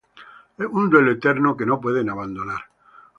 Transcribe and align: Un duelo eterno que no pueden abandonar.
Un 0.79 0.89
duelo 0.89 1.11
eterno 1.11 1.55
que 1.55 1.63
no 1.67 1.79
pueden 1.79 2.09
abandonar. 2.09 2.63